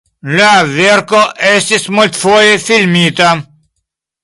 [0.37, 1.19] La verko
[1.51, 3.31] estis multfoje filmita.